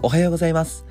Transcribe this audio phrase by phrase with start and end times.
[0.00, 0.86] おはようございます。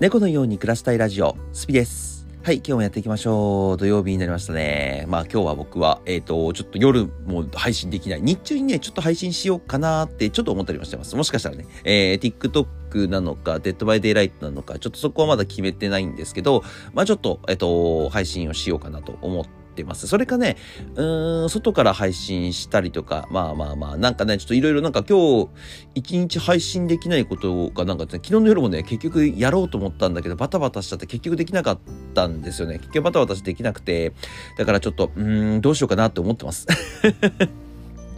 [0.00, 2.26] 猫のように暮らしたいラジオ、スピです。
[2.42, 3.76] はい、今日もやっていきましょう。
[3.76, 5.04] 土曜日になりましたね。
[5.06, 8.20] まあ今日は僕は、えっ、と、ちょっと夜も配信できない。
[8.20, 11.14] 日中にね、ちょっと配信しようかなってちょっと思ったりもしてます。
[11.14, 19.46] もしかしたらね、えー、TikTok なのか、 Dead by Daylight なのか、ちょっとそこはまだ決めてないんですけど、まあちょっと、えっ、と、配信をしようかなと思
[19.78, 20.08] ってます。
[20.08, 20.56] それかね、
[20.96, 25.48] うーん、外から配信したりとか、まあまあまあ、なんかね、ちょっといろいろなんか今日、
[25.94, 31.78] 一日配信できないことがなんか、ね、昨日の夜もね、結局やろうと思ったんだけど、バタバタしちゃって結局できなかっ
[32.14, 32.78] たんですよね。
[32.78, 34.12] 結局バタバタしてできなくて、
[34.56, 36.66] だからちょっと、うーん、どうしようかなって思ってます。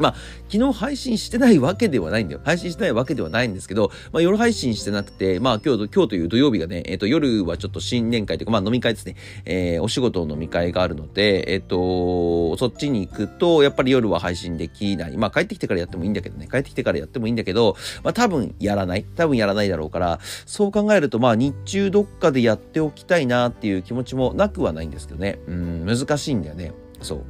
[0.01, 0.15] まあ、
[0.51, 2.41] 昨日配信してないわけではないんだよ。
[2.45, 9.17] 配信してないわけではないんですけど、まあ夜配信してなくて、まあ今日、今日という土曜日がね、えっ、と夜はちょっと新年会というか、まあ飲み会ですね。
[9.45, 15.17] えーお仕事の飲み会があるので、えっ、と、そっちに行くと、やっぱり夜は配信できない。
[15.17, 16.49] まあ帰ってきてからやってもいいんだけどね。
[16.51, 19.05] 帰ってきてからやってもいいんだけど、まあ多分やらない。
[19.17, 25.39] 多分やらないだろうから、そう考えると、まあ日中どっかでやっておきたいなっていう気持ちもなくはないんですけどね。
[25.47, 26.73] うん、難しいんだよね。
[27.03, 27.25] そう。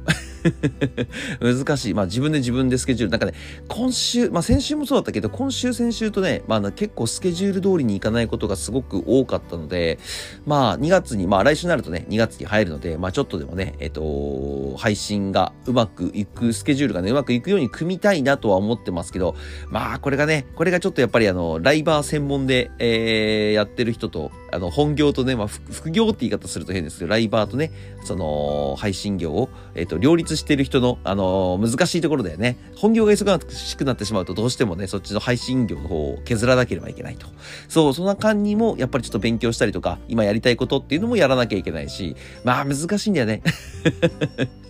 [1.39, 1.93] 難しい。
[1.93, 3.11] まあ自分で自分でスケジュール。
[3.11, 3.33] なんかね、
[3.67, 9.99] 今週、まあ先週もそうだったけど、今週先週とね、まあ結構スケジュール通りにいかないことがすごく多かったので、
[10.45, 19.35] まあ2月に、まあ来週になるとね、2月に入るので、まあちょっとでもね、えっと、配信がうまくいく、スケジュールがね、うまくいくように組みたいなとは思ってますけど、
[19.69, 27.71] まあこれがね、これがちょっとやっぱりあの、ライバー専門で、えー、やってる人と、あの、本業とね、まあ副業って言い方すると変ですけど、ライバーとね、
[28.03, 32.57] その、配信業を、えっと、両立してる人の、あの難しいところだよね。
[32.75, 37.27] 本業が忙しくなってしまうと、どうしてもね、そっちの配信業の方を削らなければいけないと。
[37.69, 43.41] そう、そんな間にも、やっぱりちょっと勉強したりとか、今やりたいことっていうのもやらなきゃいけないし、まあ難しいんだよね。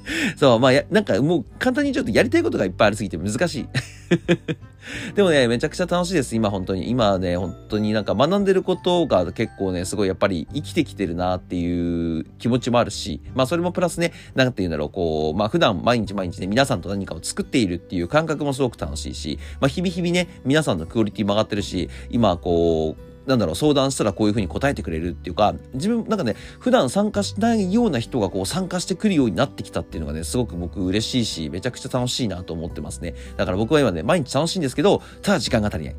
[0.38, 3.68] そう、まあや、なんかもう簡単にちょっとやりたいことがいっぱいありすぎて難しい。
[5.16, 6.90] でもね、めちゃくちゃ楽しいです、今本当に。
[6.90, 33.16] 今ね、本当になんか学んでることが結構ね、すごいやっぱり生きてきてるなっていう気持ちもあるし、まあそれもプラスね、なんて言うんだろう、こう、まあ普段毎日毎日ね、皆さんと何かを作っているっていう感覚もすごく楽しいし、まあ日々日々ね、皆さんのクオリティも上がってるし、今こう、なんだろう、相談したらこういうふうに答えてくれるっていうか、自分、なんかね、普段参加しないような人がこう参加してくるようになってきたっていうのがね、すごく僕嬉しいし、めちゃくちゃ楽しいなと思ってますね。
[33.38, 35.96] だから僕は今ね、毎日楽しいんですけど、ただ時間が足りない。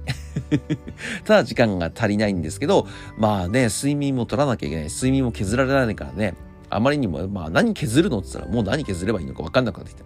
[1.25, 4.85] ただ時間が足りないんですけど、まあね、睡眠も取らなきゃいけない。
[4.89, 6.35] 睡眠も削られないからね、
[6.75, 10.05] あまりにも、まあ何削るのって言ったらもう何削ればいいのか分かんなくなってきた。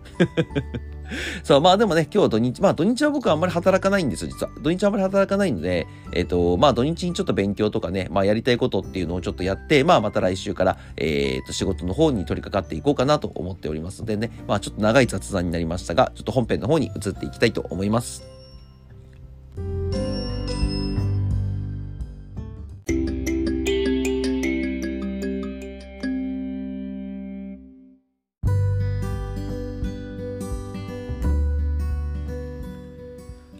[1.44, 4.50] そう、まあでもね、今日は土日、まあ土日は僕はあんまり働かないんですよ、実は。
[4.60, 18.35] 土日はあんまり働かないので、えっ、と、まあ土日にちょっと勉強とかね、まあやりたいことっていうのをちょっとやって、まあまた来週から、えっ、と、仕事の方に取り掛かっていこうかなと思っておりますのでね、まあちょっと長い雑談になりましたが、ちょっと本編の方に移っていきたいと思います。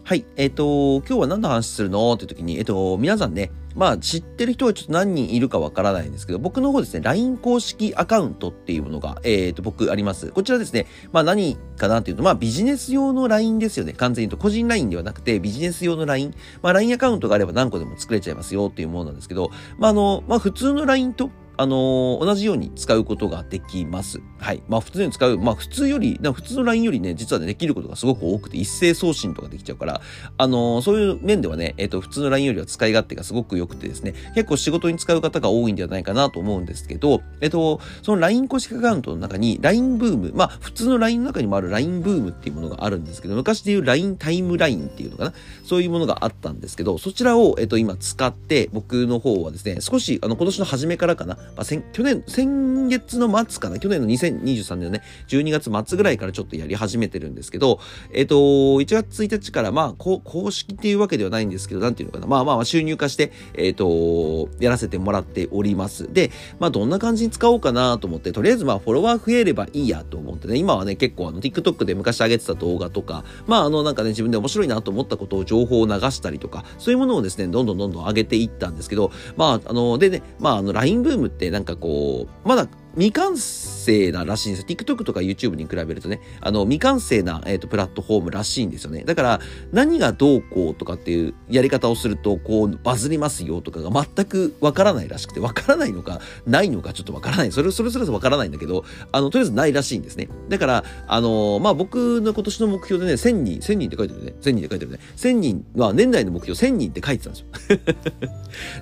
[0.07, 0.25] はい。
[0.37, 2.13] えっ、と、今日は何の話するの？
[2.13, 10.31] って時に、えっ、と、皆さんね、まあ、知ってる人はちょっと何人いるかわからないんですけど、僕の方ですね、LINE 公式アカウントっていうものが、えっ、と、僕あります。
[10.31, 13.91] こちらですね、まあ何かなっていうと、まあビジネス用の LINE ですよね。
[13.91, 16.33] 完全に言うと、個人 LINE ではなくて、ビジネス用の LINE。
[16.61, 24.21] まあ LINE アカウントがあれば何個でも作れちゃいますよっていうものなんですけど、まああの、まあ普通の LINE と、あのー同じように使うことができます。
[24.37, 24.61] はい。
[24.67, 30.01] まあ普通に使う、まあ普通より、普通の LINE よりね、実はね、できることがすごく多くて、一斉送信とかできちゃうから、
[30.37, 57.79] あのーそういう面ではね、えっ、と、普通の LINE よりは使い勝手がすごく良くてですね、結構仕事に使う方が多いんではないかなと思うんですけど、えっ、と、その LINE 公式アカウントの中に LINE ブーム、まあ普通の LINE の中にもある LINE ブームっていうものがあるんですけど、昔でいう LINE タイムラインっていうのかな、そういうものがあったんですけど、そちらを、えっ、と、今使って、僕の方はですね、少し、あの、今年の初めからかな、まあ、先去年、先月の末かな、去年の2023年のね、12月末ぐらいからちょっとやり始めてるんですけど、
[58.13, 66.11] えっ、と、1月1日から、まあ、こう公式っていうわけではないんですけど、なんていうのかな、まあまあ収入化して、えっ、と、やらせてもらっております。
[66.11, 82.67] で、まあ、どんな感じに使おうかなと思って、とりあえずまあ、フォロワー増えればいいやと思ってね、今はね、結構あの、TikTok で昔上げてた動画とか、まあ、あの、なんかね、自分で面白いなと思ったことを情報を流したりとか、そういうものをですね、どんどんどんどん上げていったんですけど、まあ、あの、でね、まあ、あの、LINE ブームってなんかこう、まだ、
[82.97, 84.67] 未完成ならしいんですよ。
[84.67, 89.03] TikTok とか YouTube に比べるとね、あの、未完成な、えっ、ー、と、プラットフォームらしいんですよね。
[89.03, 89.39] だから、
[89.71, 97.51] 何がどうこうとかっていうやり方をすると、こう、バズりますよとかが全くわからないらしくて、わからないのか、ないのかちょっとわからない。
[97.51, 100.27] それ、それそれわからないんだけど、あの、とりあえずないらしいんですね。
[100.49, 104.33] だから、あの、まあ、僕の今年の目標でね、1000人、1000人って書いてるね。
[104.41, 104.99] 1000人って書いてるね。
[105.17, 107.79] 1000人は年内の目標1000人って書いてたんですよ。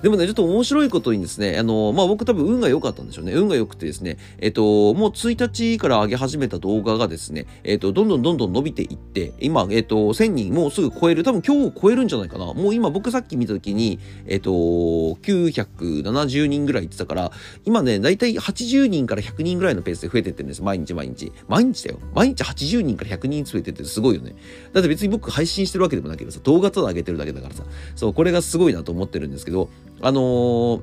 [0.02, 3.32] でもね、ちょっと面白いことにですね、あの、まあ、僕多分運が良かったんでしょうね。
[3.32, 4.05] 運が良くてですね、
[4.38, 11.24] えっと、もう1日から上げ始めた動画がですね、えっと、どんどんどんどん伸びていって、今、えっと、1000人もうすぐ超える。
[11.24, 12.52] 多分今日超えるんじゃないかな。
[12.54, 17.32] もう今僕さっき見た時に、えっと、970人ぐらい言ってたから、
[17.64, 20.62] 今ね、だいたい80人から100人ぐらいのペースで増えてってるんです。
[20.62, 21.32] 毎日毎日。
[21.48, 21.98] 毎日だよ。
[22.14, 24.36] 毎日80人から100人増えてってすごいよね。
[24.72, 27.64] だって別に僕配信してるわけでもないけどさ、動画ただ上げてるだけだからさ。
[27.96, 29.70] そう、これがすごいなと思ってるんですけど、
[30.00, 30.80] あのー、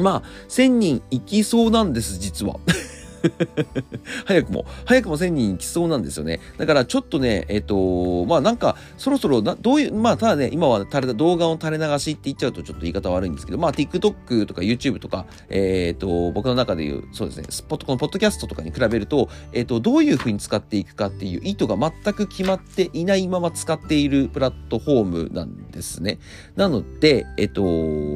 [0.00, 2.58] まあ、1000人いきそうなんです、実は。
[4.24, 6.40] 早くも、早くも1000人いきそうなんですよね。
[6.58, 26.18] だからちょっとね、えっ、と、まあなんか、そろそろ、どういう、まあただね、今は垂れ動画を垂れ流しって言っちゃうとちょっと言い方悪いんですけど、まあ TikTok とか YouTube とか、えっ、と、僕の中で言う、そうですね、スポット、このポッドキャストとかに比べると、えっ、と、どういうふうに使っていくかっていう意図が全く決まっていないまま使っているプラットフォームなんですね。
[26.56, 27.62] なので、えっ、と、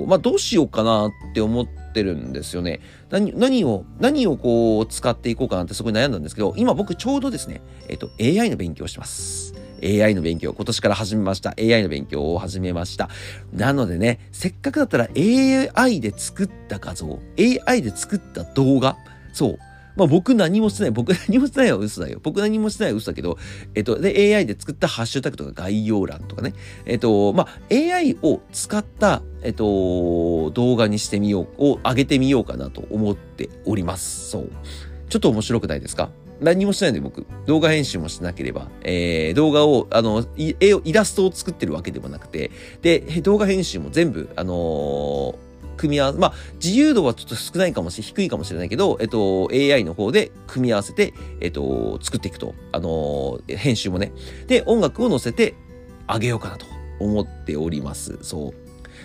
[0.07, 2.81] まあどうしようかなって思って、ってるんですよね。
[3.11, 9.55] 何、何を、何をこう使っていこうかなってすごい悩んだんですけど、今僕ちょうどですね、えっと、AI の勉強をしてます。
[9.83, 11.55] AI の勉強、今年から始めました。
[11.59, 13.09] AI の勉強を始めました。
[13.53, 18.97] なのでね、せっかくだったら AI で作った画像、AI で作った動画、
[19.33, 19.59] そう、
[19.97, 20.91] まあ僕何もしてない。
[20.91, 22.21] 僕 何もしてないは嘘だよ。
[22.23, 23.39] 僕何もしてないは嘘だけど、
[23.75, 26.53] えっと、で、AI で作ったハッシュタグとか概要欄とかね。
[26.87, 34.31] えっと、まあ AI を使った、えっと、動画にしてみよう、を上げてみようかなと思っております。
[34.31, 34.51] そう。
[35.09, 36.11] ちょっと面白くないですか？
[36.41, 42.51] 何もしてないんで僕、動画編集もしなければ、えー、動画を、あの、絵を、イラストを作ってるわけでもなくて、
[42.83, 46.33] で、動画編集も全部、あのー組み合わせ、まあ、
[46.63, 52.55] 自由度はちょっと少ないかもしれない、低いかもしれないけど、えっと、AI の方で組み合わせて、えっと、作っていくと。
[52.73, 54.13] あの、編集もね。
[54.47, 55.55] で、音楽を載せて
[56.07, 56.67] あげようかなと
[57.01, 58.19] 思っております。
[58.23, 58.64] そう。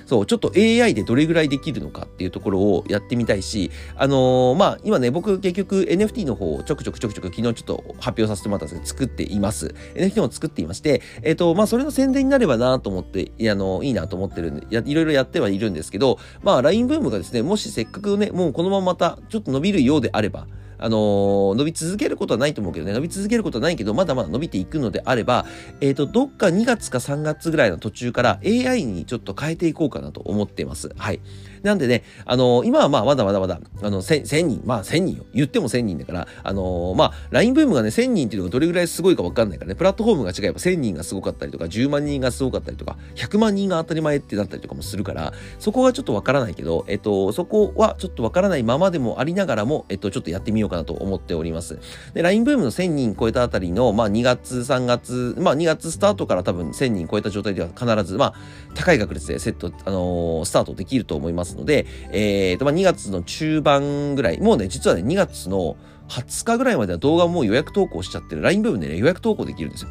[0.10, 9.76] そう、ちょっと AI でどれぐらいできるのかっていうところをやってみたいし、あのー、まあ、今ね、僕結局 NFT の方をちょくちょくちょくちょく昨日ちょっと発表させてもらったんですけど、作っています。
[9.94, 20.48] NFT も作っていまして、えっ、ー、と、まあ、それの宣伝になればなと思って、あの、いいなと思ってるんで、や、いろいろやってはいるんですけど、まあ、LINE ブームがですね、もしせっかくね、もうこのまままたちょっと伸びるようであれば、
[20.80, 25.46] あのー、伸び続けることはないと思うけどね、伸び続けることはないけど、まだまだ伸びていくのであれば、
[25.82, 30.90] えっ、ー、と、どっか2月か3月ぐらいの途中から AI にちょっと変えていこうかなと思っています。
[30.98, 31.20] はい。
[31.64, 35.26] なんでね、あのー、今はまあまだまだまだ、あの、1000人、まあ1000人よ。
[35.34, 51.80] 言っても1000人だから、あのー、まあ、LINE ブームがね、1000人っていうのがどれぐらいすごいかわかんないからね、プラットフォームが違えば1000人がすごかったりとか、10万人がすごかったりとか、100万人が当たり前ってなったりとかもするから、そこがちょっとわからないけど、えっと、そこはちょっとわからないままでもありながらも、えっと、ちょっとやってみようかなと思っております。
[52.14, 58.34] で、LINE ブームの1000人超えたあたりの、まあ2月、3月、まあ2月スタートから多分1000人超えた状態では必ず、まあ、
[58.76, 65.76] 高い確率でセット、あのー、スタートできると思いますので、えーえーと、まあ、2月の中盤ぐらい、もうね、実はね、2月の
[66.08, 68.42] 20日ぐらいまでは動画もう予約投稿しちゃってる。
[68.42, 69.90] LINE 部分でね、予約投稿できるんですよ。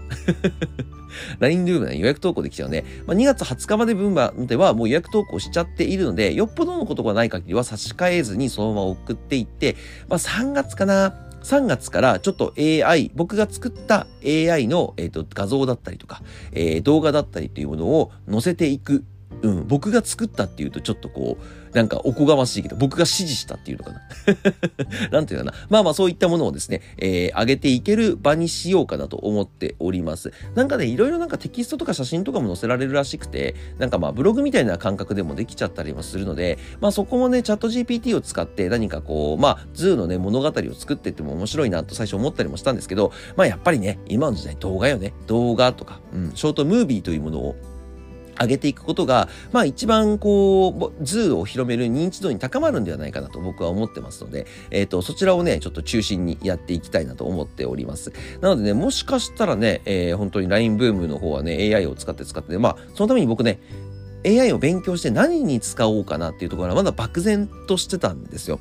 [1.41, 9.77] LINE 部分で、ね、予約投稿できちゃうので、まあ、2月20日まで分まではもう予約投稿しちゃっているので、よっぽどのことがない限りは差し替えずにそのまま送っていって、
[10.09, 16.23] まあ、3月かな、3月からちょっと AI、僕が作った AI の、えーと、画像だったりとか、
[16.53, 19.05] えー、動画だったりっていうものを載せていく
[19.43, 24.01] うん、僕が作ったっていうとちょっとこう、なんかおこがましいけど、僕が指示したっていうのかな。
[25.11, 25.53] なんていうかな。
[25.69, 30.33] まあまあそういったものをですね、えー、上げていける場にしようかなと思っております。
[30.55, 45.13] なんかね、いろいろなんかテキストとか写真とかも載せられるらしくて、なんかまあブログみたいな感覚でもできちゃったりもするので、まあそこもね、 ChatGPT を使って何かこう、まあ、ズーのね、物語を作っていっても面白いなと最初思ったりもしたんですけど、まあやっぱりね、今の時代動画よね。
[45.27, 47.57] 動画とか、うん、ショートムービーというものを
[48.41, 58.13] 上げていくことが、まあ一番こう、図を広める認知度に高まるんではないかなと僕は思ってますので、えっ、ー、と、そちらをね、ちょっと中心にやっていきたいなと思っております。
[58.41, 63.61] なのでね、もしかしたらね、えー、本当に LINE ブームの方はね、AI を使って使って、まあ、そのために僕ね、
[64.27, 68.61] AI を勉強して何に使おうかなっていうところはまだ漠然としてたんですよ。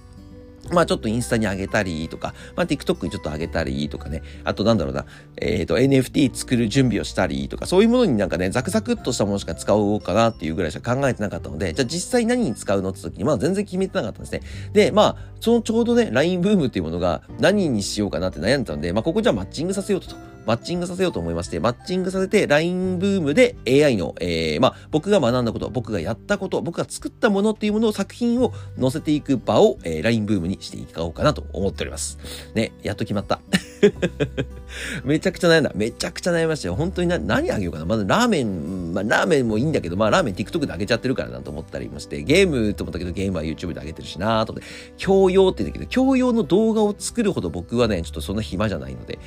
[0.74, 4.24] まあちょっとインスタに上げたりとか、まあ TikTok にちょっと上げたりとかね。
[4.44, 5.06] あとなんだろうな、
[5.38, 14.42] えっ、ー、と NFT 作る準備をしたりとか、そういうものになんかね、ザクザクっとしたものしか使おうかなっていうぐらいしか考えてなかったので、じゃあ実際何に使うのって時にまあ全然決めてなかったんですね。
[14.74, 20.37] で、まあ、そのちょうどね、LINE ブームっていうものが何にしようかなって悩んでたので、まあここじゃあマッチングさせようと。
[20.48, 32.18] マッチングさせようと思いまして、マッチングさせて LINE ブームで AI の、えー、まあ、僕が学んだこと、僕がやったこと、僕が作ったものっていうものを作品を載せていく場を、えー、LINE ブームにしていこうかなと思っております。
[32.56, 33.42] ね、やっと決まった。
[35.04, 35.72] めちゃくちゃ悩んだ。
[35.76, 36.76] めちゃくちゃ悩みましたよ。
[36.76, 37.86] 本当にな、何あげようかな。
[37.86, 49.20] まずラーメン、まあラーメンもいいんだけど、まあラーメン TikTok であげちゃってるからなと思ったりまして、ゲームと思ったけどゲームは YouTube であげてるしなと思って、教養って言うんだけど、教養の動画を作るほど僕はね、ちょっとそんな暇じゃないので。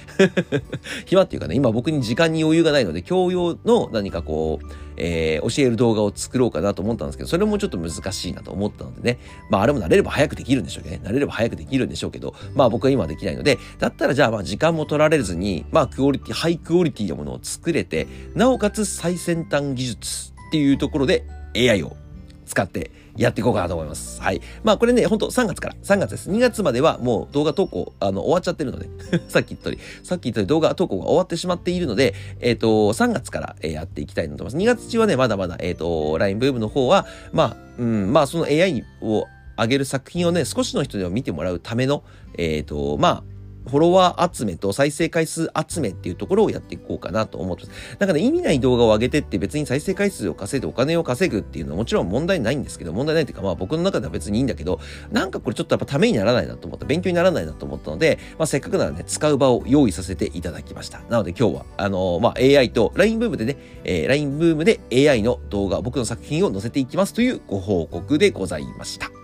[1.07, 4.67] 暇っていうかね、今僕に時間に余裕がないので、教養の何かこう、
[5.03, 11.01] えー、教える動画を作ろうかなと思ったんですけど、それもちょっと難しいなと思ったのでね、まああれも慣れれば早くできるんでしょうね。
[11.03, 21.25] 慣れれば早くできるんでしょうけど、まあ僕は今はできないので、だったらじゃあまあ時間も取られずに、まあクオリティ、ハイクオリティのものを作れて、なおかつ最先端技術っていうところで
[21.57, 21.97] AI を
[22.45, 24.21] 使ってやっていこうかなと思います。
[24.23, 24.41] はい。
[24.65, 26.31] まあこれね、ほんと3月から、3月です。
[26.31, 28.89] 2月まではもう動画投稿、あの、終わっちゃってるので
[29.29, 34.65] さっき言った通り、さっき言った通り動画投稿が終わってしまっているので、えっ、ー、と、3月から、えー、やっていきたいなと思います。
[34.65, 39.27] 2月中はね、まだまだ、えっ、ー、と、LINE ブームの方は、まあ、うん、まあその AI を
[39.59, 42.03] 上げる作品をね、少しの人でも見てもらうための、
[42.39, 43.23] えっ、と、まあ、
[43.69, 47.97] フォロワー集めと再生回数集めっていうところをやっていこうかなと思ってます。
[47.99, 61.01] だから、ね、意味ない動画を上げてって別に再生回数を稼いでお金を稼ぐっていうのはもちろん問題ないんですけど、問題ないっていうかまあ僕の中では別にいいんだけど、なんかこれちょっとやっぱためにならないなと思った、勉強にならないなと思ったので、まあせっかくならね、使う場を用意させていただきました。
[61.09, 69.20] なので今日は、あのー、まあ AI と LINE ブームでね、えー、LINE ブームで AI の動画、僕の作品を載せていきますというご報告でございました。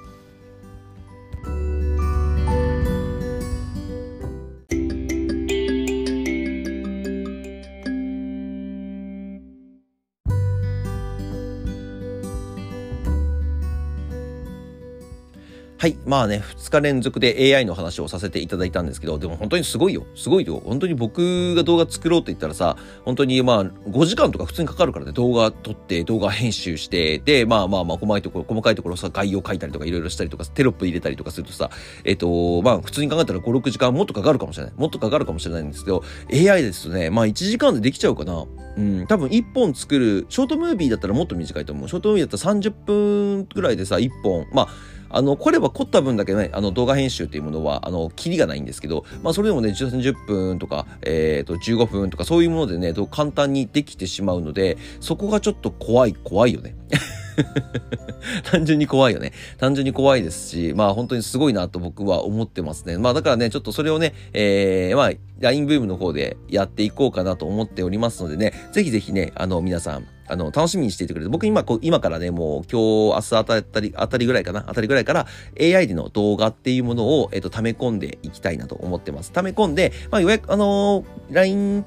[15.86, 15.96] はい。
[16.04, 20.04] まあね、2日連続で AI の話をさせていただいたんですけど、でも本当にすごいよ。
[20.16, 20.60] すごいよ。
[20.64, 31.70] 本当に僕が動画作ろうと言ったらさ、本当にまあ5時間とか普通にかかるからね、動画撮って、動画編集して、で、まあまあまあ細かいところ、細かいところさ、概要書いたりとかいろいろしたりとか、テロップ入れたりとかするとさ、
[32.02, 34.74] えっ、と、まあ普通に考えたら5、6時間もっとかかるかもしれない。
[34.76, 36.02] もっとかかるかもしれないんですけど、
[36.32, 38.44] AI ですとね、まあ1時間でできちゃうかな。
[38.76, 41.88] うん、多分1本作る、ショートムービーだったらもっと短いと思う。
[41.88, 44.68] ショートムービーだったら30分ぐらいでさ、1本、まあ、
[45.10, 56.74] あの、来れば凝った分だけね、あの、動画編集っていうものは、あの、キリがないんですけど、まあ、それでもね、10分とか、えっ、ー、と、15分とか、そういうものでね、簡単にできてしまうので、そこがちょっと怖い、怖いよね。
[58.44, 59.32] 単純に怖いよね。
[59.58, 62.98] 単純に怖いですし、まあ本当にすごいなと僕は思ってますね。
[62.98, 65.10] まあだからね、ちょっとそれをね、えー、まあ、
[65.40, 75.26] LINE ブームの方でやっていこうかなと思っておりますのでね、ぜひぜひね、あの皆さん、あの、楽しみにしていてくれて、僕今、こう、今からね、もう今日、明日あたり、あたりぐらいかな、あたりぐらいから
[75.60, 79.32] AI での動画っていうものを、えっ、と、溜め込んでいきたいなと思ってます。
[79.32, 81.84] 溜め込んで、まあ、予約、あのー、LINE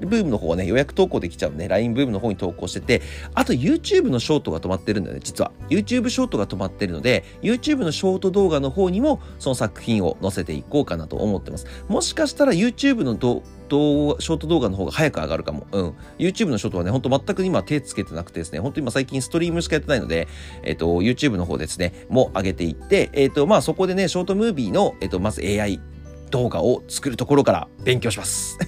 [0.00, 1.68] ブームの方はね、予約投稿できちゃうね。
[1.68, 3.02] LINE ブームの方に投稿してて、
[3.34, 5.52] あと YouTube のショートが止まってるんだよね、実は。
[5.68, 11.66] YouTube ショートが止まってるので、YouTube のショート動画の方にも、その作品を載せていこうかなと思ってます。
[11.88, 15.66] もしかしたら YouTube の動画、ショート動画の方が早く上がるかも。
[15.70, 15.94] うん。
[16.18, 20.26] YouTube のショートはね、ほんと全く今手つけてなくてですね、本当今最近ストリームしかやってないので、
[20.64, 25.80] えっ、ー、と、YouTube の方ですね、も上げていって、えっ、ー、と、まあそこでね、ショートムービーの、えっ、ー、と、まず AI
[26.30, 28.58] 動画を作るところから勉強します。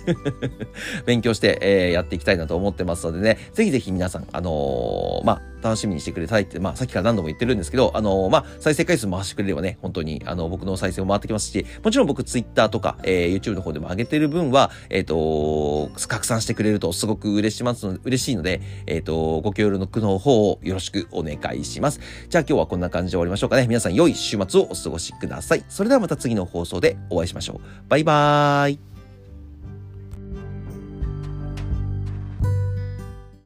[1.07, 22.01] 勉強して、えー、やっていきたいなと思ってますのでね、ぜひぜひ皆さん、あのー、まあ、楽しみにしてくれたいって、まあ、さっきから何度も言ってるんですけど、あのー、まあ、再生回数回してくれればね、本当に、あの、僕の再生も回ってきますし、もちろん僕、Twitter とか、えー、YouTube の方でも上げてる分は、えっ、ー、と、拡散してくれるとすごく嬉しますの、嬉しいので、えっ、と、ご協力の方をよろしくお願いします。
[22.29, 23.67] じゃあ今日はこんな感じで終わりましょうかね。
[23.67, 25.65] 皆さん良い週末をお過ごしください。
[25.69, 27.61] それではまた次の放送でお会いしましょう。
[27.89, 28.92] バイバーイ。